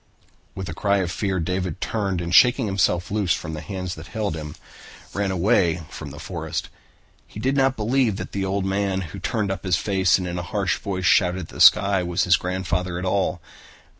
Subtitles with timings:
[0.55, 4.07] With a cry of fear, David turned and, shaking himself loose from the hands that
[4.07, 4.55] held him,
[5.13, 6.69] ran away through the forest.
[7.27, 10.41] He did not believe that the man who turned up his face and in a
[10.41, 13.41] harsh voice shouted at the sky was his grandfather at all.